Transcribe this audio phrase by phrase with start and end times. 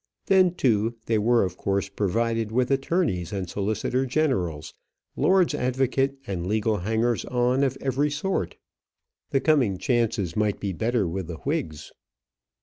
[0.25, 4.65] Then, too, they were of course provided with attorneys and solicitors general,
[5.15, 8.57] lords advocate and legal hangers on of every sort.
[9.29, 11.91] The coming chances might be better with the Whigs.